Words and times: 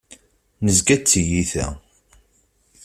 Nezga 0.63 0.95
d 0.97 1.03
tiyita. 1.03 1.67